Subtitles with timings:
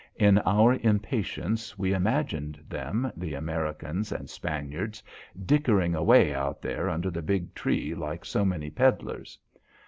[0.15, 5.03] In our impatience, we imagined them the Americans and Spaniards
[5.45, 9.37] dickering away out there under the big tree like so many peddlers.